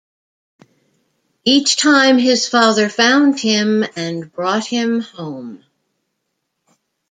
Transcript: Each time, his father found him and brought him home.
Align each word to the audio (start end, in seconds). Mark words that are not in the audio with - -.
Each 1.45 1.75
time, 1.77 2.17
his 2.17 2.47
father 2.49 2.89
found 2.89 3.39
him 3.39 3.85
and 3.95 4.33
brought 4.33 4.65
him 4.65 5.01
home. 5.01 5.63